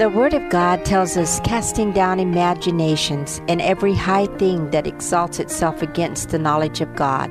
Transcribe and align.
The 0.00 0.08
Word 0.08 0.32
of 0.32 0.48
God 0.48 0.86
tells 0.86 1.18
us 1.18 1.40
casting 1.40 1.92
down 1.92 2.20
imaginations 2.20 3.42
and 3.48 3.60
every 3.60 3.92
high 3.94 4.24
thing 4.38 4.70
that 4.70 4.86
exalts 4.86 5.38
itself 5.38 5.82
against 5.82 6.30
the 6.30 6.38
knowledge 6.38 6.80
of 6.80 6.96
God, 6.96 7.30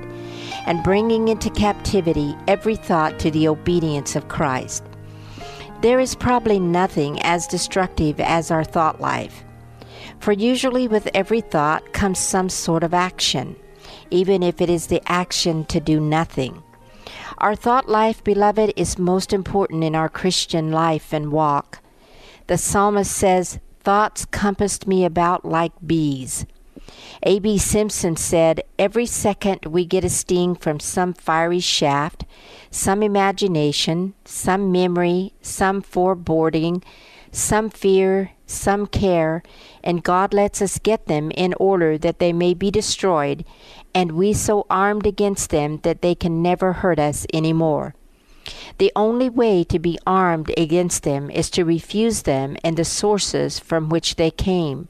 and 0.67 0.83
bringing 0.83 1.29
into 1.29 1.49
captivity 1.49 2.35
every 2.47 2.75
thought 2.75 3.17
to 3.21 3.31
the 3.31 3.47
obedience 3.47 4.15
of 4.15 4.27
Christ. 4.27 4.83
There 5.81 5.99
is 5.99 6.13
probably 6.13 6.59
nothing 6.59 7.19
as 7.23 7.47
destructive 7.47 8.19
as 8.19 8.51
our 8.51 8.63
thought 8.63 9.01
life. 9.01 9.43
For 10.19 10.31
usually 10.31 10.87
with 10.87 11.09
every 11.15 11.41
thought 11.41 11.93
comes 11.93 12.19
some 12.19 12.49
sort 12.49 12.83
of 12.83 12.93
action, 12.93 13.55
even 14.11 14.43
if 14.43 14.61
it 14.61 14.69
is 14.69 14.85
the 14.85 15.01
action 15.07 15.65
to 15.65 15.79
do 15.79 15.99
nothing. 15.99 16.61
Our 17.39 17.55
thought 17.55 17.89
life, 17.89 18.23
beloved, 18.23 18.73
is 18.75 18.99
most 18.99 19.33
important 19.33 19.83
in 19.83 19.95
our 19.95 20.07
Christian 20.07 20.71
life 20.71 21.11
and 21.11 21.31
walk. 21.31 21.79
The 22.49 22.57
psalmist 22.57 23.11
says, 23.11 23.59
Thoughts 23.81 24.25
compassed 24.25 24.87
me 24.87 25.05
about 25.05 25.45
like 25.45 25.71
bees. 25.85 26.47
A.B. 27.21 27.59
Simpson 27.59 28.15
said, 28.15 28.63
Every 28.79 29.05
second 29.05 29.67
we 29.67 29.85
get 29.85 30.03
a 30.03 30.09
sting 30.09 30.55
from 30.55 30.79
some 30.79 31.13
fiery 31.13 31.59
shaft, 31.59 32.25
some 32.71 33.03
imagination, 33.03 34.15
some 34.25 34.71
memory, 34.71 35.33
some 35.43 35.83
foreboding, 35.83 36.83
some 37.31 37.69
fear, 37.69 38.31
some 38.47 38.87
care, 38.87 39.43
and 39.83 40.03
God 40.03 40.33
lets 40.33 40.59
us 40.59 40.79
get 40.79 41.05
them 41.05 41.29
in 41.29 41.53
order 41.59 41.99
that 41.99 42.17
they 42.17 42.33
may 42.33 42.55
be 42.55 42.71
destroyed, 42.71 43.45
and 43.93 44.13
we 44.13 44.33
so 44.33 44.65
armed 44.71 45.05
against 45.05 45.51
them 45.51 45.81
that 45.83 46.01
they 46.01 46.15
can 46.15 46.41
never 46.41 46.73
hurt 46.73 46.97
us 46.97 47.27
any 47.31 47.53
more. 47.53 47.93
The 48.77 48.91
only 48.95 49.29
way 49.29 49.63
to 49.65 49.79
be 49.79 49.99
armed 50.07 50.51
against 50.57 51.03
them 51.03 51.29
is 51.29 51.49
to 51.51 51.65
refuse 51.65 52.23
them 52.23 52.55
and 52.63 52.77
the 52.77 52.85
sources 52.85 53.59
from 53.59 53.89
which 53.89 54.15
they 54.15 54.31
came. 54.31 54.87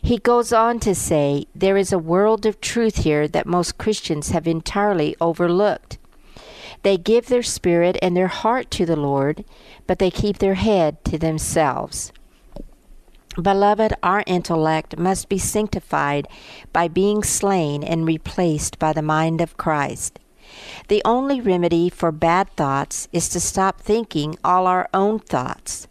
He 0.00 0.18
goes 0.18 0.52
on 0.52 0.80
to 0.80 0.94
say, 0.94 1.46
There 1.54 1.76
is 1.76 1.92
a 1.92 1.98
world 1.98 2.46
of 2.46 2.60
truth 2.60 2.98
here 2.98 3.26
that 3.28 3.46
most 3.46 3.78
Christians 3.78 4.30
have 4.30 4.46
entirely 4.46 5.16
overlooked. 5.20 5.98
They 6.82 6.96
give 6.96 7.26
their 7.26 7.42
spirit 7.42 7.96
and 8.00 8.16
their 8.16 8.28
heart 8.28 8.70
to 8.72 8.86
the 8.86 8.96
Lord, 8.96 9.44
but 9.86 9.98
they 9.98 10.10
keep 10.10 10.38
their 10.38 10.54
head 10.54 11.04
to 11.06 11.18
themselves. 11.18 12.12
Beloved, 13.40 13.92
our 14.02 14.22
intellect 14.26 14.96
must 14.96 15.28
be 15.28 15.38
sanctified 15.38 16.26
by 16.72 16.88
being 16.88 17.22
slain 17.22 17.82
and 17.82 18.06
replaced 18.06 18.78
by 18.78 18.92
the 18.92 19.02
mind 19.02 19.40
of 19.40 19.56
Christ. 19.56 20.18
The 20.88 21.02
only 21.04 21.40
remedy 21.40 21.88
for 21.88 22.12
bad 22.12 22.48
thoughts 22.50 23.08
is 23.12 23.28
to 23.30 23.40
stop 23.40 23.80
thinking 23.80 24.38
all 24.44 24.66
our 24.66 24.88
own 24.94 25.18
thoughts. 25.18 25.88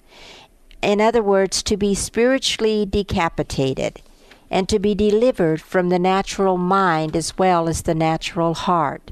In 0.82 1.02
other 1.02 1.24
words, 1.24 1.64
to 1.64 1.78
be 1.78 1.96
spiritually 1.96 2.86
decapitated 2.86 4.02
and 4.50 4.70
to 4.70 4.80
be 4.80 4.94
delivered 4.94 5.62
from 5.62 5.90
the 5.90 6.00
natural 6.00 6.58
mind 6.58 7.16
as 7.16 7.38
well 7.38 7.68
as 7.68 7.82
the 7.82 7.96
natural 7.96 8.54
heart. 8.54 9.12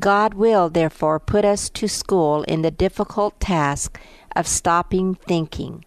God 0.00 0.34
will, 0.34 0.68
therefore, 0.68 1.20
put 1.20 1.44
us 1.44 1.68
to 1.70 1.86
school 1.86 2.42
in 2.44 2.62
the 2.62 2.70
difficult 2.70 3.38
task 3.38 4.00
of 4.34 4.48
stopping 4.48 5.14
thinking. 5.14 5.84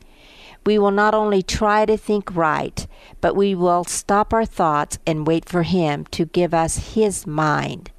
We 0.65 0.79
will 0.79 0.91
not 0.91 1.13
only 1.13 1.43
try 1.43 1.85
to 1.85 1.97
think 1.97 2.35
right, 2.35 2.87
but 3.21 3.35
we 3.35 3.55
will 3.55 3.83
stop 3.83 4.33
our 4.33 4.45
thoughts 4.45 4.99
and 5.05 5.27
wait 5.27 5.45
for 5.45 5.63
Him 5.63 6.05
to 6.11 6.25
give 6.25 6.53
us 6.53 6.93
His 6.93 7.27
mind. 7.27 7.91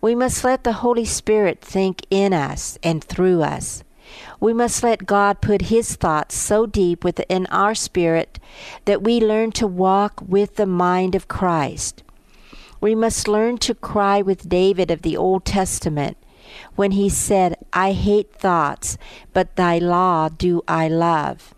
We 0.00 0.14
must 0.14 0.44
let 0.44 0.64
the 0.64 0.74
Holy 0.74 1.04
Spirit 1.04 1.60
think 1.60 2.06
in 2.10 2.32
us 2.32 2.78
and 2.82 3.02
through 3.02 3.42
us. 3.42 3.82
We 4.38 4.52
must 4.52 4.82
let 4.82 5.06
God 5.06 5.40
put 5.40 5.62
His 5.62 5.96
thoughts 5.96 6.36
so 6.36 6.66
deep 6.66 7.02
within 7.02 7.46
our 7.46 7.74
spirit 7.74 8.38
that 8.84 9.02
we 9.02 9.20
learn 9.20 9.50
to 9.52 9.66
walk 9.66 10.22
with 10.26 10.56
the 10.56 10.66
mind 10.66 11.14
of 11.14 11.28
Christ. 11.28 12.02
We 12.80 12.94
must 12.94 13.26
learn 13.26 13.58
to 13.58 13.74
cry 13.74 14.22
with 14.22 14.48
David 14.48 14.90
of 14.90 15.02
the 15.02 15.16
Old 15.16 15.44
Testament 15.44 16.16
when 16.76 16.92
he 16.92 17.08
said, 17.08 17.56
I 17.72 17.92
hate 17.92 18.32
thoughts, 18.32 18.96
but 19.32 19.56
thy 19.56 19.78
law 19.78 20.28
do 20.28 20.62
I 20.68 20.88
love. 20.88 21.55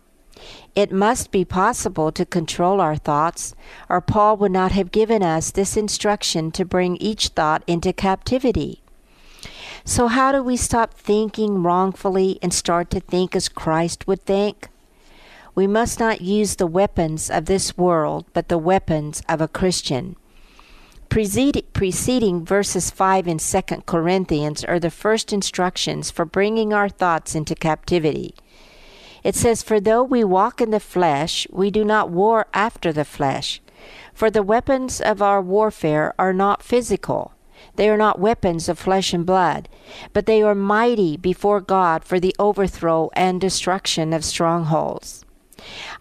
It 0.79 0.93
must 0.93 1.31
be 1.31 1.43
possible 1.43 2.09
to 2.13 2.25
control 2.25 2.79
our 2.79 2.95
thoughts, 2.95 3.53
or 3.89 3.99
Paul 3.99 4.37
would 4.37 4.53
not 4.53 4.71
have 4.71 4.93
given 4.93 5.21
us 5.21 5.51
this 5.51 5.75
instruction 5.75 6.51
to 6.51 6.63
bring 6.63 6.95
each 7.01 7.27
thought 7.35 7.63
into 7.67 7.91
captivity. 7.91 8.81
So, 9.83 10.07
how 10.07 10.31
do 10.31 10.41
we 10.41 10.55
stop 10.55 10.93
thinking 10.93 11.63
wrongfully 11.63 12.39
and 12.41 12.53
start 12.53 12.89
to 12.91 13.01
think 13.01 13.35
as 13.35 13.49
Christ 13.49 14.07
would 14.07 14.23
think? 14.23 14.69
We 15.53 15.67
must 15.67 15.99
not 15.99 16.21
use 16.21 16.55
the 16.55 16.65
weapons 16.65 17.29
of 17.29 17.43
this 17.43 17.77
world, 17.77 18.23
but 18.31 18.47
the 18.47 18.57
weapons 18.57 19.21
of 19.27 19.41
a 19.41 19.49
Christian. 19.49 20.15
Preceding 21.09 22.45
verses 22.45 22.89
5 22.89 23.27
in 23.27 23.37
2 23.39 23.61
Corinthians 23.85 24.63
are 24.63 24.79
the 24.79 24.89
first 24.89 25.33
instructions 25.33 26.09
for 26.09 26.23
bringing 26.23 26.71
our 26.71 26.87
thoughts 26.87 27.35
into 27.35 27.53
captivity. 27.53 28.33
It 29.23 29.35
says, 29.35 29.63
For 29.63 29.79
though 29.79 30.03
we 30.03 30.23
walk 30.23 30.61
in 30.61 30.71
the 30.71 30.79
flesh, 30.79 31.47
we 31.51 31.71
do 31.71 31.83
not 31.83 32.09
war 32.09 32.47
after 32.53 32.91
the 32.93 33.05
flesh. 33.05 33.61
For 34.13 34.29
the 34.29 34.43
weapons 34.43 34.99
of 35.01 35.21
our 35.21 35.41
warfare 35.41 36.13
are 36.19 36.33
not 36.33 36.63
physical. 36.63 37.33
They 37.75 37.89
are 37.89 37.97
not 37.97 38.19
weapons 38.19 38.69
of 38.69 38.79
flesh 38.79 39.13
and 39.13 39.25
blood, 39.25 39.69
but 40.13 40.25
they 40.25 40.41
are 40.41 40.55
mighty 40.55 41.17
before 41.17 41.61
God 41.61 42.03
for 42.03 42.19
the 42.19 42.35
overthrow 42.39 43.09
and 43.13 43.39
destruction 43.39 44.13
of 44.13 44.25
strongholds. 44.25 45.25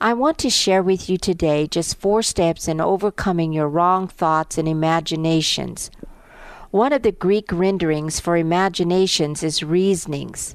I 0.01 0.15
want 0.15 0.39
to 0.39 0.51
share 0.51 0.83
with 0.83 1.09
you 1.09 1.19
today 1.19 1.67
just 1.67 1.99
four 1.99 2.23
steps 2.23 2.69
in 2.69 2.81
overcoming 2.81 3.53
your 3.53 3.69
wrong 3.69 4.07
thoughts 4.07 4.57
and 4.57 4.69
imaginations. 4.69 5.91
One 6.71 6.93
of 6.93 7.03
the 7.03 7.13
Greek 7.13 7.51
renderings 7.51 8.21
for 8.21 8.37
imaginations 8.37 9.43
is 9.43 9.63
reasonings. 9.63 10.55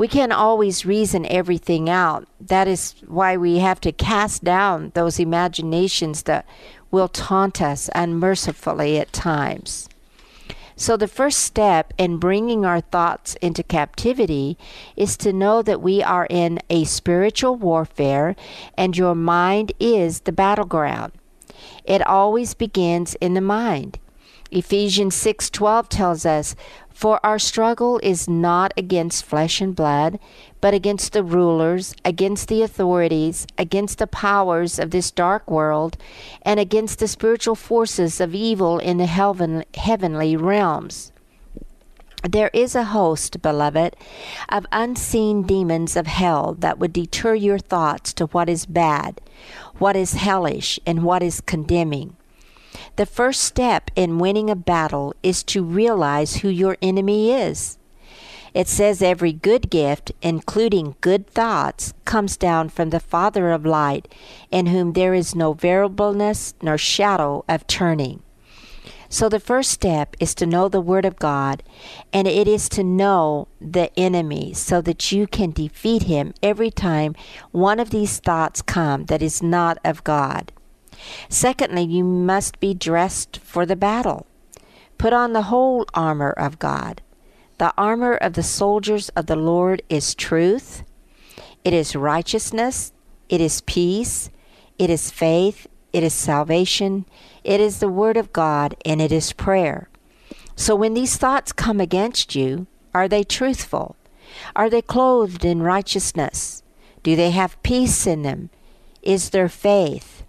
We 0.00 0.08
can't 0.08 0.32
always 0.32 0.86
reason 0.86 1.26
everything 1.26 1.90
out. 1.90 2.26
That 2.40 2.66
is 2.66 2.94
why 3.06 3.36
we 3.36 3.58
have 3.58 3.82
to 3.82 3.92
cast 3.92 4.42
down 4.42 4.92
those 4.94 5.20
imaginations 5.20 6.22
that 6.22 6.46
will 6.90 7.08
taunt 7.08 7.60
us 7.60 7.90
unmercifully 7.94 8.98
at 8.98 9.12
times. 9.12 9.90
So, 10.74 10.96
the 10.96 11.06
first 11.06 11.40
step 11.40 11.92
in 11.98 12.16
bringing 12.16 12.64
our 12.64 12.80
thoughts 12.80 13.34
into 13.42 13.62
captivity 13.62 14.56
is 14.96 15.18
to 15.18 15.34
know 15.34 15.60
that 15.60 15.82
we 15.82 16.02
are 16.02 16.26
in 16.30 16.60
a 16.70 16.84
spiritual 16.84 17.56
warfare 17.56 18.36
and 18.78 18.96
your 18.96 19.14
mind 19.14 19.72
is 19.78 20.20
the 20.20 20.32
battleground. 20.32 21.12
It 21.84 22.00
always 22.06 22.54
begins 22.54 23.16
in 23.16 23.34
the 23.34 23.42
mind. 23.42 23.98
Ephesians 24.50 25.14
6:12 25.14 25.88
tells 25.88 26.26
us, 26.26 26.56
"For 26.92 27.20
our 27.24 27.38
struggle 27.38 28.00
is 28.02 28.28
not 28.28 28.72
against 28.76 29.24
flesh 29.24 29.60
and 29.60 29.76
blood, 29.76 30.18
but 30.60 30.74
against 30.74 31.12
the 31.12 31.22
rulers, 31.22 31.94
against 32.04 32.48
the 32.48 32.62
authorities, 32.62 33.46
against 33.56 33.98
the 33.98 34.06
powers 34.06 34.78
of 34.78 34.90
this 34.90 35.10
dark 35.10 35.48
world, 35.48 35.96
and 36.42 36.58
against 36.58 36.98
the 36.98 37.08
spiritual 37.08 37.54
forces 37.54 38.20
of 38.20 38.34
evil 38.34 38.78
in 38.78 38.98
the 38.98 39.06
heaven, 39.06 39.64
heavenly 39.74 40.36
realms." 40.36 41.12
There 42.28 42.50
is 42.52 42.74
a 42.74 42.84
host, 42.84 43.40
beloved, 43.40 43.96
of 44.50 44.66
unseen 44.72 45.44
demons 45.44 45.96
of 45.96 46.06
hell 46.06 46.54
that 46.58 46.78
would 46.78 46.92
deter 46.92 47.34
your 47.34 47.58
thoughts 47.58 48.12
to 48.14 48.26
what 48.26 48.48
is 48.48 48.66
bad, 48.66 49.20
what 49.78 49.96
is 49.96 50.12
hellish, 50.12 50.78
and 50.84 51.02
what 51.02 51.22
is 51.22 51.40
condemning. 51.40 52.16
The 53.00 53.06
first 53.06 53.40
step 53.40 53.90
in 53.96 54.18
winning 54.18 54.50
a 54.50 54.54
battle 54.54 55.14
is 55.22 55.42
to 55.44 55.64
realize 55.64 56.36
who 56.36 56.50
your 56.50 56.76
enemy 56.82 57.32
is. 57.32 57.78
It 58.52 58.68
says 58.68 59.00
every 59.00 59.32
good 59.32 59.70
gift, 59.70 60.12
including 60.20 60.96
good 61.00 61.26
thoughts, 61.26 61.94
comes 62.04 62.36
down 62.36 62.68
from 62.68 62.90
the 62.90 63.00
Father 63.00 63.52
of 63.52 63.64
light, 63.64 64.12
in 64.50 64.66
whom 64.66 64.92
there 64.92 65.14
is 65.14 65.34
no 65.34 65.54
variableness 65.54 66.52
nor 66.60 66.76
shadow 66.76 67.42
of 67.48 67.66
turning. 67.66 68.22
So 69.08 69.30
the 69.30 69.40
first 69.40 69.70
step 69.70 70.14
is 70.20 70.34
to 70.34 70.44
know 70.44 70.68
the 70.68 70.82
Word 70.82 71.06
of 71.06 71.16
God, 71.16 71.62
and 72.12 72.28
it 72.28 72.46
is 72.46 72.68
to 72.68 72.84
know 72.84 73.48
the 73.62 73.90
enemy 73.98 74.52
so 74.52 74.82
that 74.82 75.10
you 75.10 75.26
can 75.26 75.52
defeat 75.52 76.02
him 76.02 76.34
every 76.42 76.70
time 76.70 77.14
one 77.50 77.80
of 77.80 77.88
these 77.88 78.18
thoughts 78.18 78.60
come 78.60 79.06
that 79.06 79.22
is 79.22 79.42
not 79.42 79.78
of 79.86 80.04
God. 80.04 80.52
Secondly, 81.28 81.82
you 81.82 82.04
must 82.04 82.60
be 82.60 82.74
dressed 82.74 83.38
for 83.38 83.64
the 83.64 83.76
battle. 83.76 84.26
Put 84.98 85.12
on 85.12 85.32
the 85.32 85.42
whole 85.42 85.86
armor 85.94 86.30
of 86.30 86.58
God. 86.58 87.02
The 87.58 87.72
armor 87.76 88.14
of 88.14 88.34
the 88.34 88.42
soldiers 88.42 89.10
of 89.10 89.26
the 89.26 89.36
Lord 89.36 89.82
is 89.88 90.14
truth, 90.14 90.82
it 91.62 91.74
is 91.74 91.94
righteousness, 91.94 92.92
it 93.28 93.40
is 93.40 93.60
peace, 93.60 94.30
it 94.78 94.88
is 94.88 95.10
faith, 95.10 95.66
it 95.92 96.02
is 96.02 96.14
salvation, 96.14 97.04
it 97.44 97.60
is 97.60 97.80
the 97.80 97.88
Word 97.88 98.16
of 98.16 98.32
God, 98.32 98.76
and 98.84 99.02
it 99.02 99.12
is 99.12 99.34
prayer. 99.34 99.90
So 100.56 100.74
when 100.74 100.94
these 100.94 101.16
thoughts 101.16 101.52
come 101.52 101.80
against 101.80 102.34
you, 102.34 102.66
are 102.94 103.08
they 103.08 103.24
truthful? 103.24 103.96
Are 104.56 104.70
they 104.70 104.82
clothed 104.82 105.44
in 105.44 105.62
righteousness? 105.62 106.62
Do 107.02 107.16
they 107.16 107.30
have 107.30 107.62
peace 107.62 108.06
in 108.06 108.22
them? 108.22 108.50
Is 109.02 109.30
there 109.30 109.48
faith? 109.48 110.22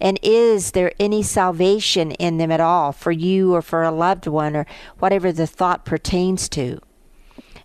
And 0.00 0.18
is 0.22 0.72
there 0.72 0.92
any 1.00 1.22
salvation 1.22 2.12
in 2.12 2.38
them 2.38 2.50
at 2.50 2.60
all 2.60 2.92
for 2.92 3.12
you 3.12 3.54
or 3.54 3.62
for 3.62 3.82
a 3.82 3.90
loved 3.90 4.26
one 4.26 4.54
or 4.54 4.66
whatever 4.98 5.32
the 5.32 5.46
thought 5.46 5.84
pertains 5.84 6.48
to? 6.50 6.80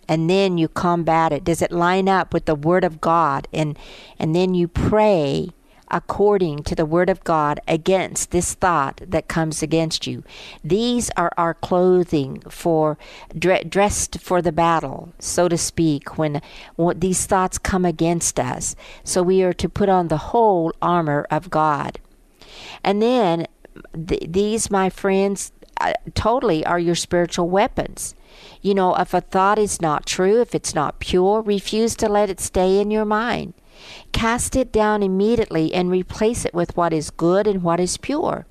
And 0.08 0.28
then 0.28 0.58
you 0.58 0.68
combat 0.68 1.32
it. 1.32 1.44
Does 1.44 1.62
it 1.62 1.72
line 1.72 2.08
up 2.08 2.34
with 2.34 2.46
the 2.46 2.54
Word 2.54 2.84
of 2.84 3.00
God? 3.00 3.48
And, 3.52 3.78
and 4.18 4.34
then 4.34 4.54
you 4.54 4.66
pray 4.66 5.50
according 5.92 6.62
to 6.64 6.74
the 6.74 6.86
Word 6.86 7.10
of 7.10 7.22
God 7.22 7.60
against 7.68 8.30
this 8.30 8.54
thought 8.54 9.00
that 9.06 9.28
comes 9.28 9.62
against 9.62 10.06
you. 10.06 10.24
These 10.64 11.10
are 11.16 11.30
our 11.36 11.54
clothing 11.54 12.42
for 12.48 12.98
dressed 13.38 14.18
for 14.18 14.40
the 14.40 14.52
battle, 14.52 15.12
so 15.18 15.48
to 15.48 15.58
speak, 15.58 16.16
when, 16.16 16.40
when 16.76 16.98
these 16.98 17.26
thoughts 17.26 17.58
come 17.58 17.84
against 17.84 18.40
us. 18.40 18.74
So 19.04 19.22
we 19.22 19.42
are 19.42 19.52
to 19.52 19.68
put 19.68 19.90
on 19.90 20.08
the 20.08 20.16
whole 20.16 20.72
armor 20.80 21.26
of 21.30 21.50
God. 21.50 22.00
And 22.82 23.00
then 23.00 23.46
th- 24.06 24.24
these, 24.28 24.70
my 24.70 24.90
friends, 24.90 25.52
uh, 25.80 25.94
totally 26.14 26.64
are 26.64 26.78
your 26.78 26.94
spiritual 26.94 27.48
weapons. 27.48 28.14
You 28.60 28.74
know, 28.74 28.94
if 28.96 29.14
a 29.14 29.20
thought 29.20 29.58
is 29.58 29.80
not 29.80 30.06
true, 30.06 30.40
if 30.40 30.54
it's 30.54 30.74
not 30.74 31.00
pure, 31.00 31.42
refuse 31.42 31.96
to 31.96 32.08
let 32.08 32.30
it 32.30 32.40
stay 32.40 32.80
in 32.80 32.90
your 32.90 33.04
mind. 33.04 33.54
Cast 34.12 34.54
it 34.54 34.72
down 34.72 35.02
immediately 35.02 35.72
and 35.74 35.90
replace 35.90 36.44
it 36.44 36.54
with 36.54 36.76
what 36.76 36.92
is 36.92 37.10
good 37.10 37.46
and 37.46 37.62
what 37.62 37.80
is 37.80 37.96
pure. 37.96 38.46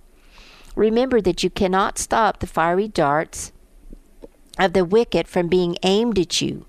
Remember 0.75 1.21
that 1.21 1.43
you 1.43 1.49
cannot 1.49 1.97
stop 1.97 2.39
the 2.39 2.47
fiery 2.47 2.87
darts 2.87 3.51
of 4.59 4.73
the 4.73 4.85
wicked 4.85 5.27
from 5.27 5.47
being 5.47 5.77
aimed 5.83 6.19
at 6.19 6.41
you. 6.41 6.65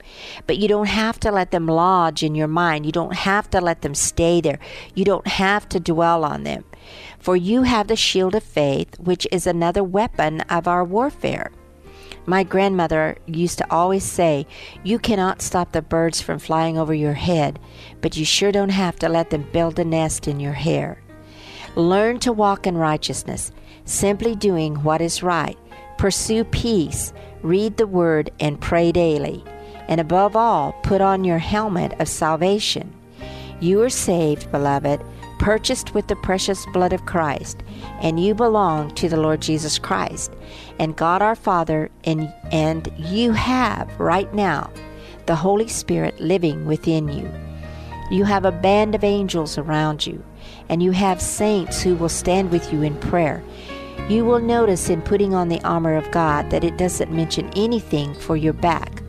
But 0.47 0.59
you 0.59 0.69
don't 0.69 0.87
have 0.87 1.19
to 1.21 1.33
let 1.33 1.51
them 1.51 1.67
lodge 1.67 2.23
in 2.23 2.35
your 2.35 2.49
mind. 2.49 2.87
You 2.87 2.93
don't 2.93 3.15
have 3.15 3.51
to 3.51 3.61
let 3.61 3.83
them 3.83 3.95
stay 3.95 4.41
there. 4.41 4.59
You 4.95 5.05
don't 5.05 5.27
have 5.27 5.69
to 5.71 5.81
dwell 5.81 6.25
on 6.25 6.45
them. 6.45 6.65
For 7.19 7.37
you 7.37 7.63
have 7.63 7.89
the 7.89 7.97
shield 7.97 8.35
of 8.35 8.43
faith, 8.43 8.99
which 8.99 9.27
is 9.31 9.47
another 9.47 9.85
weapon 9.85 10.41
of 10.43 10.67
our 10.67 10.85
warfare. 10.85 11.51
My 12.25 12.45
grandmother 12.45 13.17
used 13.27 13.59
to 13.59 13.71
always 13.73 14.05
say, 14.05 14.47
You 14.85 14.99
cannot 14.99 15.43
stop 15.43 15.73
the 15.73 15.83
birds 15.83 16.21
from 16.21 16.39
flying 16.39 16.79
over 16.79 16.95
your 16.95 17.15
head, 17.15 17.59
but 18.01 18.17
you 18.17 18.25
sure 18.25 18.53
don't 18.53 18.69
have 18.69 18.97
to 19.01 19.09
let 19.09 19.31
them 19.31 19.49
build 19.53 19.79
a 19.79 19.85
nest 19.85 20.29
in 20.29 20.39
your 20.39 20.53
hair. 20.53 21.03
Learn 21.75 22.21
to 22.21 22.33
walk 22.33 22.67
in 22.67 22.77
righteousness, 22.77 23.51
simply 23.85 24.37
doing 24.37 24.77
what 24.85 25.01
is 25.01 25.23
right. 25.23 25.59
Pursue 25.99 26.45
peace, 26.45 27.13
read 27.43 27.77
the 27.77 27.87
word, 27.87 28.31
and 28.41 28.61
pray 28.61 28.93
daily. 28.93 29.45
And 29.89 30.01
above 30.01 30.37
all, 30.37 30.73
put 30.83 31.01
on 31.01 31.25
your 31.25 31.39
helmet 31.39 31.93
of 32.01 32.09
salvation. 32.09 32.93
You 33.61 33.83
are 33.83 33.91
saved, 33.91 34.51
beloved, 34.51 35.03
purchased 35.39 35.93
with 35.93 36.07
the 36.07 36.17
precious 36.17 36.65
blood 36.67 36.93
of 36.93 37.05
Christ, 37.05 37.63
and 38.01 38.23
you 38.23 38.35
belong 38.35 38.95
to 38.95 39.09
the 39.09 39.21
Lord 39.21 39.43
Jesus 39.43 39.79
Christ 39.79 40.33
and 40.79 40.97
God 40.97 41.23
our 41.23 41.35
Father, 41.35 41.91
and, 42.05 42.33
and 42.51 42.91
you 42.97 43.33
have 43.33 43.89
right 43.99 44.33
now 44.35 44.71
the 45.27 45.37
Holy 45.37 45.69
Spirit 45.69 46.21
living 46.21 46.67
within 46.67 47.09
you. 47.09 47.31
You 48.11 48.25
have 48.25 48.45
a 48.45 48.53
band 48.53 48.95
of 48.95 49.05
angels 49.05 49.59
around 49.59 50.07
you, 50.07 50.23
and 50.69 50.83
you 50.83 50.93
have 50.93 51.21
saints 51.21 51.83
who 51.83 51.95
will 51.95 52.09
stand 52.09 52.51
with 52.51 52.73
you 52.73 52.83
in 52.83 52.97
prayer. 52.97 53.43
You 54.09 54.25
will 54.25 54.41
notice 54.41 54.89
in 54.89 55.03
putting 55.03 55.35
on 55.35 55.49
the 55.49 55.63
armor 55.63 55.97
of 55.97 56.11
God 56.11 56.51
that 56.51 56.65
it 56.65 56.77
doesn't 56.77 57.13
mention 57.13 57.51
anything 57.57 58.15
for 58.15 58.37
your 58.37 58.53
back. 58.53 59.03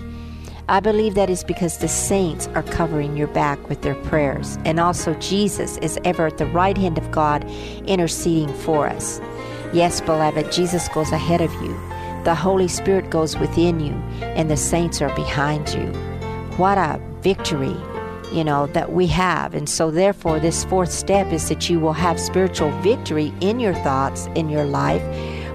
I 0.69 0.79
believe 0.79 1.15
that 1.15 1.29
is 1.29 1.43
because 1.43 1.77
the 1.77 1.89
saints 1.89 2.47
are 2.55 2.63
covering 2.63 3.17
your 3.17 3.27
back 3.27 3.67
with 3.67 3.81
their 3.81 3.95
prayers, 3.95 4.57
and 4.63 4.79
also 4.79 5.13
Jesus 5.15 5.77
is 5.77 5.99
ever 6.05 6.27
at 6.27 6.37
the 6.37 6.45
right 6.45 6.77
hand 6.77 6.97
of 6.97 7.11
God 7.11 7.43
interceding 7.85 8.53
for 8.53 8.87
us. 8.87 9.19
Yes, 9.73 9.99
beloved, 9.99 10.51
Jesus 10.51 10.87
goes 10.89 11.11
ahead 11.11 11.41
of 11.41 11.51
you. 11.55 11.73
The 12.23 12.33
Holy 12.33 12.69
Spirit 12.69 13.09
goes 13.09 13.37
within 13.37 13.81
you, 13.81 13.93
and 14.21 14.49
the 14.49 14.55
saints 14.55 15.01
are 15.01 15.13
behind 15.15 15.73
you. 15.73 15.87
What 16.55 16.77
a 16.77 17.01
victory, 17.19 17.75
you 18.33 18.43
know, 18.43 18.67
that 18.67 18.91
we 18.91 19.07
have. 19.07 19.53
And 19.53 19.69
so, 19.69 19.91
therefore, 19.91 20.39
this 20.39 20.65
fourth 20.65 20.91
step 20.91 21.31
is 21.31 21.49
that 21.49 21.69
you 21.69 21.79
will 21.79 21.93
have 21.93 22.19
spiritual 22.19 22.71
victory 22.81 23.33
in 23.41 23.59
your 23.59 23.75
thoughts, 23.75 24.27
in 24.35 24.49
your 24.49 24.65
life 24.65 25.03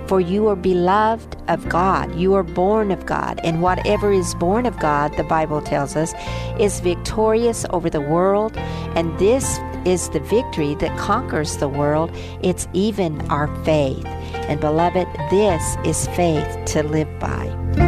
for 0.09 0.21
you 0.21 0.49
are 0.49 0.57
beloved 0.57 1.37
of 1.49 1.69
God. 1.69 2.19
You 2.19 2.35
are 2.35 2.43
born 2.43 2.91
of 2.91 3.05
God. 3.05 3.41
And 3.45 3.61
whatever 3.61 4.11
is 4.11 4.35
born 4.37 4.65
of 4.65 4.79
God, 4.81 5.15
the 5.19 5.25
Bible 5.25 5.61
tells 5.61 5.97
us, 5.97 6.15
is 6.59 6.81
victorious 6.81 7.67
over 7.71 7.91
the 7.91 8.01
world. 8.01 8.57
And 8.97 9.17
this 9.19 9.59
is 9.85 10.09
the 10.09 10.21
victory 10.21 10.75
that 10.77 10.99
conquers 10.99 11.59
the 11.59 11.69
world. 11.69 12.11
It's 12.43 12.67
even 12.73 13.21
our 13.31 13.49
faith. 13.65 14.07
And 14.49 14.61
beloved, 14.61 15.07
this 15.31 15.77
is 15.85 16.09
faith 16.09 16.65
to 16.73 16.83
live 16.83 17.09
by. 17.21 17.88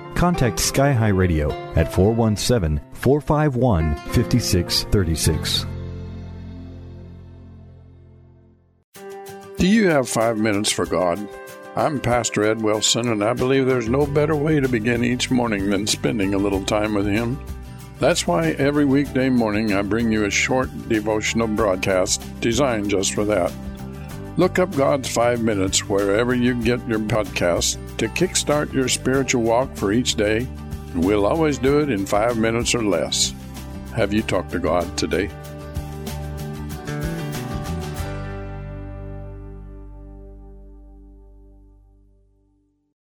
contact 0.21 0.59
Sky 0.59 0.93
High 0.93 1.07
Radio 1.07 1.49
at 1.73 1.91
417 1.91 2.79
451 2.93 3.95
5636. 3.95 5.65
Do 9.57 9.67
you 9.67 9.87
have 9.87 10.07
five 10.07 10.37
minutes 10.37 10.71
for 10.71 10.85
God? 10.85 11.27
I'm 11.75 11.99
Pastor 11.99 12.43
Ed 12.43 12.61
Wilson, 12.61 13.09
and 13.09 13.23
I 13.23 13.33
believe 13.33 13.65
there's 13.65 13.89
no 13.89 14.05
better 14.05 14.35
way 14.35 14.59
to 14.59 14.69
begin 14.69 15.03
each 15.03 15.31
morning 15.31 15.71
than 15.71 15.87
spending 15.87 16.35
a 16.35 16.37
little 16.37 16.63
time 16.65 16.93
with 16.93 17.07
Him. 17.07 17.39
That's 17.97 18.27
why 18.27 18.51
every 18.59 18.85
weekday 18.85 19.29
morning 19.29 19.73
I 19.73 19.81
bring 19.81 20.11
you 20.11 20.25
a 20.25 20.29
short 20.29 20.69
devotional 20.87 21.47
broadcast 21.47 22.21
designed 22.41 22.91
just 22.91 23.15
for 23.15 23.25
that. 23.25 23.51
Look 24.37 24.59
up 24.59 24.73
God's 24.75 25.09
Five 25.09 25.43
Minutes 25.43 25.89
wherever 25.89 26.33
you 26.33 26.53
get 26.63 26.87
your 26.87 26.99
podcast 26.99 27.77
to 27.97 28.07
kickstart 28.07 28.71
your 28.71 28.87
spiritual 28.87 29.43
walk 29.43 29.75
for 29.75 29.91
each 29.91 30.15
day. 30.15 30.47
We'll 30.95 31.25
always 31.25 31.57
do 31.57 31.79
it 31.81 31.89
in 31.89 32.05
five 32.05 32.37
minutes 32.37 32.73
or 32.73 32.83
less. 32.83 33.33
Have 33.95 34.13
you 34.13 34.21
talked 34.21 34.51
to 34.51 34.59
God 34.59 34.97
today? 34.97 35.29